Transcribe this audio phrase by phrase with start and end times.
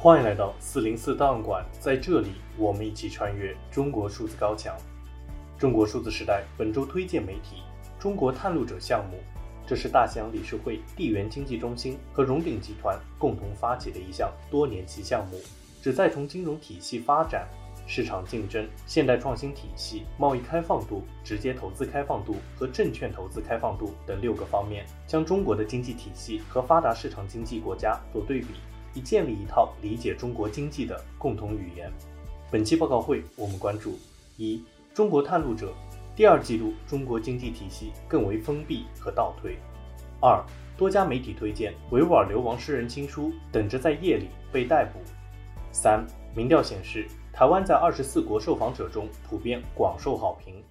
[0.00, 4.76] 欢迎来到四零四档案馆，在这里，我们一起穿越中国数字高墙。
[5.58, 7.64] 中国数字时代本周推荐媒体：
[7.98, 9.18] 中国探路者项目，
[9.66, 15.40] 这是大西洋理事会地缘经济中心和荣鼎集团共同发起的一项多年期项目，
[15.82, 17.48] 旨在从金融体系发展、
[17.84, 28.46] 市场竞争、现代创新体系、贸易开放度、直接投资开放度和证券投资开放度等六个方面，将中国的经济体系和发达市场经济国家做对比。
[28.94, 31.92] 以建立一套理解中国经济的共同语言。
[32.50, 33.98] 本期报告会，我们关注：
[34.36, 35.72] 一、中国探路者
[36.16, 39.52] 第二季度中国经济体系更为封闭和倒退；
[40.20, 40.42] 二、
[40.76, 44.98] 多家媒体推荐维吾尔流亡诗人亲书等着在夜里被逮捕；
[45.70, 50.62] 三、民调显示台湾在二十四国受访者中普遍广受好评。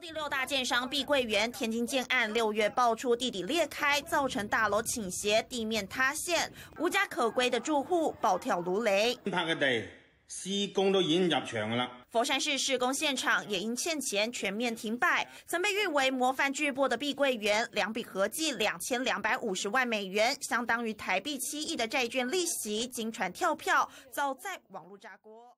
[0.00, 9.14] 第六大建商碧桂园天津建案六月爆出地底裂开，造成大楼倾斜、地面塌陷，无家可归的住户暴跳如雷。
[9.30, 9.88] 拍嘅地
[10.26, 11.88] 施工都已经入场了。
[12.10, 15.26] 佛山市施工现场也因欠钱全面停摆。
[15.46, 25.56] 曾被誉为模范巨擘的碧桂园，两笔合计两千两百五十万美元，相当于台币七亿的债券利息，经传跳票，早在网络炸锅。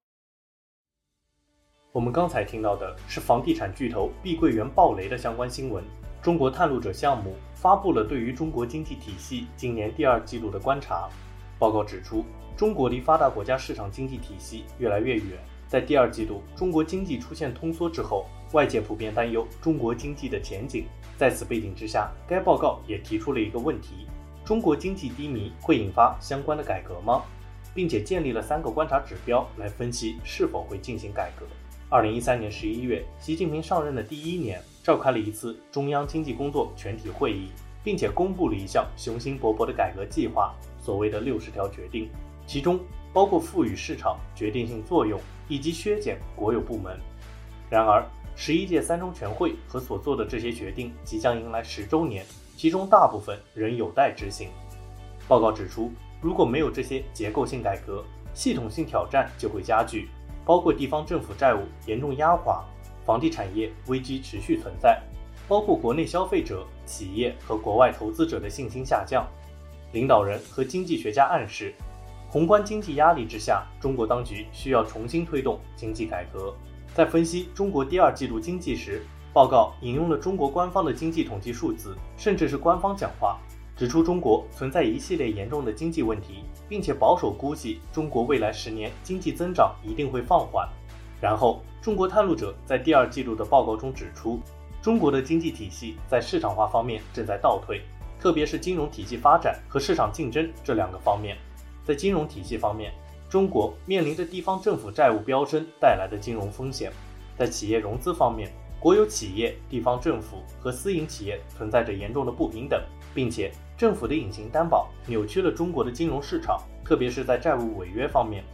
[1.94, 5.80] 我们刚才听到的是房地产巨头碧桂园暴雷的相关新闻。
[6.20, 11.08] 中国探路者项目发布了对于中国经济体系今年第二季度的观察
[11.56, 12.24] 报告，指出
[12.56, 15.38] 中国离发达国家市场经济体系越来越远。
[15.68, 20.86] 在第二季度，中国经济出现通缩之后，外界普遍担忧中国经济的前景。
[21.16, 24.08] 在此背景之下，该报告也提出了一个问题：
[24.44, 27.22] 中国经济低迷会引发相关的改革吗？
[27.72, 31.46] 并且建立了三个观察指标来分析是否会进行改革。
[31.94, 37.50] 二零一三年十一月，习近平上任的第一年，召开了一次中央经济工作全体会议，
[37.84, 40.52] 并且公布了一项雄心勃勃的改革计划，
[40.82, 42.10] 所谓的六十条决定，
[42.48, 42.80] 其中
[43.12, 46.98] 包括赋予市场决定性作用以及削减国有部门。
[47.70, 48.04] 然而，
[48.34, 54.48] 十一届三中全会和所做的这些决定即将迎来十周年，其中大部分仍有待执行。
[55.28, 58.04] 报告指出，如果没有这些结构性改革，
[58.34, 60.08] 系统性挑战就会加剧。
[60.44, 62.64] 包括地方政府债务严重压垮，
[63.04, 65.00] 房地产业危机持续存在，
[65.48, 69.26] 包括国内消费者、企业和国外投资者的信心下降。
[69.92, 71.72] 领导人和经济学家暗示，
[72.28, 76.54] 宏观经济压力之下，中国当局需要重新推动经济改革。
[76.92, 79.02] 在分析中国第二季度经济时，
[79.32, 83.38] 报告引用了中国官方的经济统计数字，甚至是官方讲话。
[83.76, 90.68] 指出中国存在一系列严重的经济问题，并且保守估计中国未来十年经济增长一定会放缓。
[91.20, 94.38] 然后，中国探路者在第二季度的报告中指出，
[94.80, 97.82] 中国的经济体系在市场化方面正在倒退，
[98.20, 101.36] 特别是金融体系发展和市场竞争这两个方面。
[101.82, 102.92] 在金融体系方面，
[103.28, 106.92] 中国面临着地方政府债务飙升带来的金融风险；
[107.36, 112.80] 在企业融资方面，国有企业、地方政府和私营企业存在着严重的不平等，
[113.12, 113.50] 并且。
[113.76, 118.44] 政府的隐形担保扭曲了中国的金融市场，特别是在债务违约方面。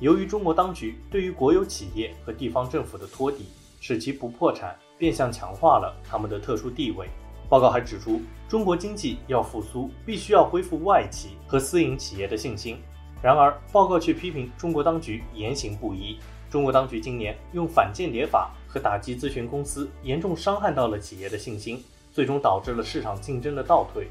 [0.00, 3.46] 由于中国当局对于国有企业和地方政府的托底，
[3.80, 7.06] 使其不破产，变相强化了他们的特殊地位。
[7.50, 12.78] 报告还指出，中国经济要复苏，必须要恢复外企和私营企业的信心。
[13.22, 16.18] 然而，报告却批评中国当局言行不一。
[16.50, 24.08] 中国当局今年用反间谍法和打击咨询公司，严重伤害到了企业的信心，最终导致了市场竞争的倒退。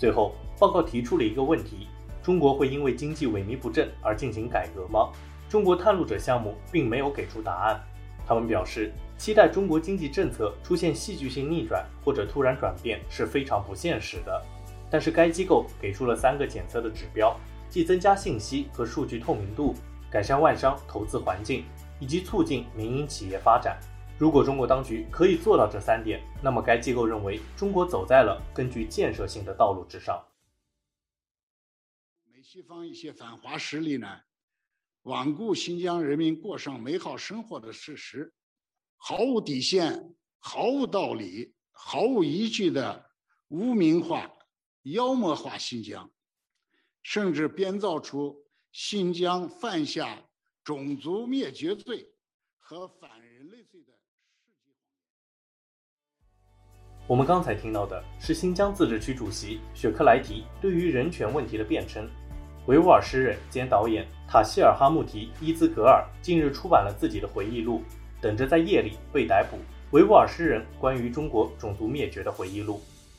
[0.00, 1.86] 最后，报告提出了一个问题：
[2.22, 5.10] 中国会因为经济萎靡不振而进行改革吗？
[5.46, 7.78] 中国探路者项目并没有给出答案。
[8.26, 14.42] 他们表示，期待中国经济政策出现戏剧性逆转或者突然转变是非常不现实的。
[14.90, 17.38] 但是该机构给出了三个检测的指标，
[17.68, 19.74] 即增加信息和数据透明度、
[20.10, 21.62] 改善外商投资环境
[21.98, 23.78] 以及促进民营企业发展。
[24.20, 30.22] 如果中国当局可以做到这三点，那么该机构认为中国走在了更具建设性的道路之上。
[32.26, 34.20] 美西方一些反华势力呢，
[35.04, 38.34] 罔顾新疆人民过上美好生活的事实，
[38.98, 43.10] 毫无底线、毫无道理、毫无依据的
[43.48, 44.30] 污名化、
[44.82, 46.12] 妖魔化新疆，
[47.02, 48.36] 甚至编造出
[48.70, 50.22] 新疆犯下
[50.62, 52.12] 种族灭绝罪
[52.58, 53.19] 和反
[57.10, 62.08] 我们刚才听到的是新疆自治区主席雪克莱提对于人权问题的辩称。
[62.66, 67.78] 维吾尔诗人兼导演塔希尔哈木提伊兹格尔近日出版了自己的回忆录
[68.22, 69.56] 《等着在夜里被逮捕：
[69.90, 72.74] 维吾尔诗人关于中国种族灭绝的回忆录》，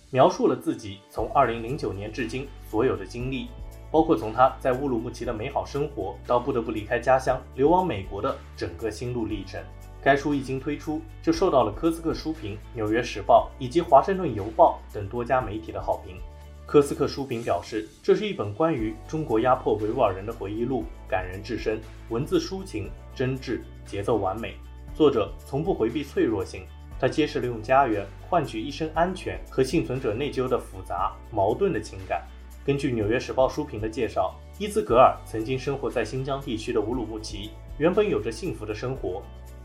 [0.09, 3.49] 描述了自己从2009年至今所有的经历。
[3.91, 9.61] 包括从他在乌鲁木齐的美好生活到不得不离开家乡流亡美国的整个心路历程。
[10.03, 16.17] 该书一经推出，就受到了科斯克书评、纽约时报以及华盛顿邮报等多家媒体的好评。
[16.65, 24.55] 科斯克书评表示，这是一本关于中国压迫维吾尔人的回忆录，感人至深，文字抒情、真挚，节奏完美。
[24.95, 26.65] 作者从不回避脆弱性，
[26.99, 32.25] 他揭示了用家园换取一生安全和幸存者内疚的复杂矛盾的情感。
[32.65, 39.21] 根据《纽约时报》书评的介绍，伊兹格尔曾经生活在新疆地区的乌鲁木齐，原本有着幸福的生活。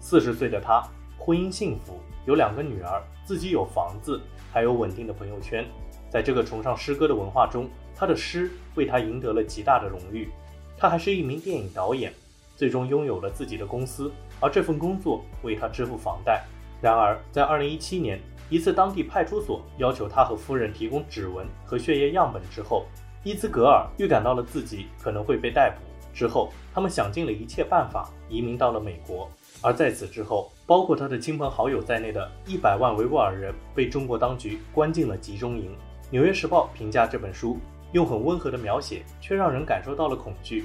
[0.08, 0.88] 四十岁的他，
[1.19, 4.20] 婚姻幸福，有两个女儿，自己有房子，
[4.53, 5.67] 还有稳定的朋友圈。
[6.08, 10.31] 在这个崇尚诗歌的文化中，他的诗为他赢得了极大的荣誉。
[10.79, 12.14] 他还是一名电影导演，
[12.55, 16.44] 最终拥有了自己的公司，而这份工作为他支付房贷。
[16.81, 22.87] 然而，在二零一七年，一次当地派出所要求他和夫人提供指纹和血液样本之后，
[23.25, 25.86] 伊兹格尔预感到了自己可能会被逮捕。
[26.17, 29.31] 之后，他们想尽了一切办法移民到了美国。
[29.61, 35.71] 而在此之后，包括他的亲朋好友在内的一百万维吾尔人被中国当局关进了集中营。
[36.11, 37.59] 《纽约时报》评价这本书
[37.93, 40.65] 用很温和的描写，却让人感受到了恐惧。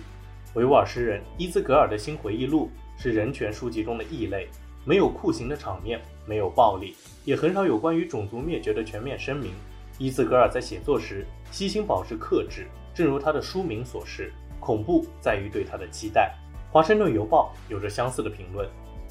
[0.54, 4.48] 维吾尔诗人伊兹格尔的新回忆录是人权书籍中的异类。
[4.84, 9.52] 没有酷刑的场面，没有暴力，也很少有关于种族灭绝的全面声明。
[10.00, 16.34] 伊兹格尔在写作时悉心保持克制，正如他的书名所示，恐怖在于对他的期待。
[16.72, 18.66] 华盛顿邮报有着相似的评论，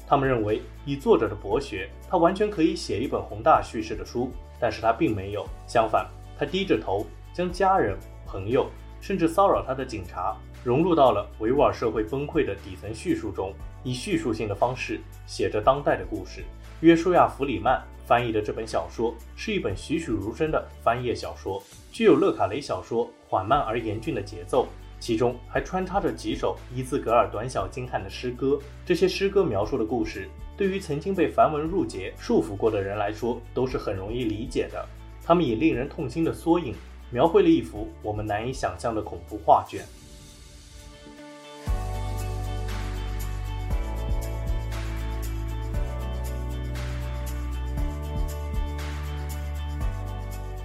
[0.07, 5.45] 他们认为以作者的博学，他完全可以写一本宏大叙事的书，但是他并没有。
[5.67, 6.09] 相反，
[6.39, 7.95] 他低着头，将家人、
[8.25, 8.67] 朋友，
[8.99, 13.53] 甚至骚扰他的警察融入到了维吾尔社会崩溃的底层叙述中。
[13.83, 16.43] 以叙述性的方式写着当代的故事。
[16.81, 21.59] 约书亚·弗里曼翻译的这本小说是一本栩栩如生的翻页小说，
[21.91, 24.67] 具有勒卡雷小说缓慢而严峻的节奏，
[25.01, 28.59] 其中还穿插着几首伊兹格尔短小精悍的诗歌。
[28.85, 34.87] 这些诗歌描述的故事，对于曾经被繁文縟节束缚过的人来说，都是很容易理解的。
[35.23, 36.75] 他们以令人痛心的缩影，
[37.09, 39.83] 描绘了一幅我们难以想象的恐怖画卷。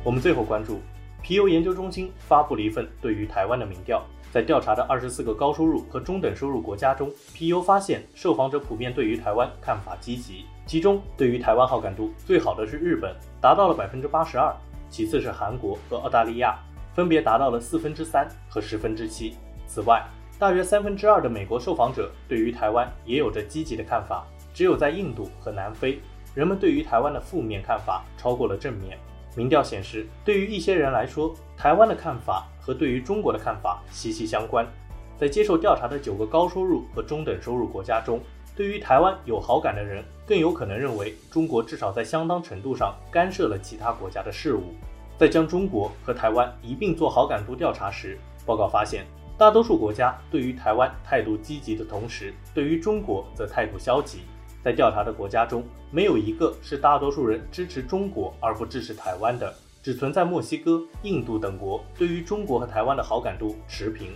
[0.05, 0.81] 我们最后关注，
[1.23, 4.07] 皮尤研究中心发布了一份对于台湾的民调，
[4.37, 14.55] 在调查的二十四个高收入和中等收入国家中，皮尤发现受访者普遍对于台湾看法积极，其中对于台湾好感度最好的是日本，达到了百分之八十二，
[14.91, 16.55] 其次是韩国和澳大利亚，
[16.95, 19.35] 分别达到了四分之三和十分之七。
[19.67, 20.07] 此外，
[20.39, 25.99] 大约三分之二的美国受访者对于台湾也有着积极的看法，只有在印度和南非，
[26.35, 28.99] 人们对于台湾的负面看法超过了正面。
[29.37, 34.67] 民调显示，对于一些人来说，台湾的看法和对于中国的看法息息相关。
[35.19, 38.21] 在接受调查的九个高收入和中等收入国家中，
[38.57, 44.75] 对于台湾有好感的人更有可能认为中国至少在相当程度上干涉了其他国家的事务。
[45.19, 49.07] 在将中国和台湾一并做好感度调查时，报告发现，
[49.39, 54.21] 大多数国家对于台湾态度积极的同时，对于中国则态度消极。
[54.67, 64.09] 在调查的国家中，没有一个是大多数人支持中国而不支持台湾的，只存在墨西哥、印度等国对于中国和台湾的好感度持平。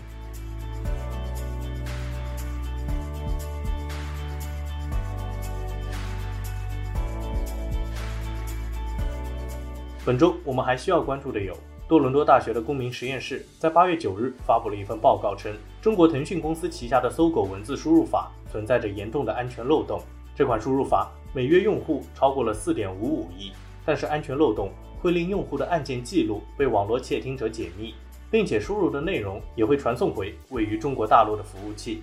[10.04, 20.02] 本周我们还需要关注的有，多伦多大学的公民实验室在八月九日发布了一份报告称，中国腾讯公司旗下的搜狗文字输入法存在着严重的安全漏洞。
[20.34, 23.52] 这款输入法每月用户超过了四点五五亿，
[23.84, 24.70] 但是安全漏洞
[25.00, 27.94] 会令用户的按键记录被网络窃听者解密，
[28.30, 32.02] 并且输入的内容也会传送回位于中国大陆的服务器。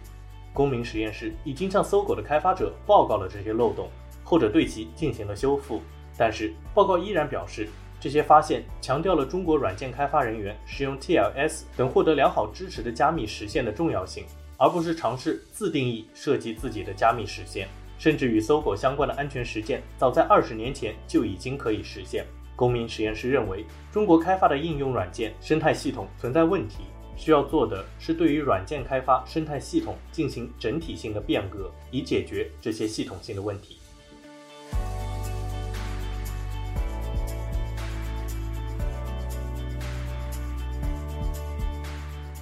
[0.53, 3.89] 公民实验室已经向搜狗的开发者报告了这些漏洞，
[4.23, 5.81] 后者对其进行了修复，
[6.17, 7.69] 但是报告依然表示，
[7.99, 14.23] 这些发现强调了中国软件开发人员使用 TLS 等获得良好支持的加密实现的重要性，
[14.57, 17.67] 而不是尝试自定义设计自己的加密实现。
[17.97, 22.25] 甚至与搜狗相关的安全实践，早在二十年前就已经可以实现。
[22.55, 26.85] 公民实验室认为，中国开发的应用软件生态系统存在问题，
[27.15, 33.77] 需要做的是对于软件开发生态系统进行整体性的变革，以解决这些系统性的问题。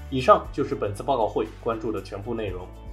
[0.09, 2.65] 以上就是本次报告会关注的全部内容。